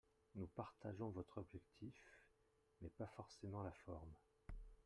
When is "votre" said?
1.11-1.37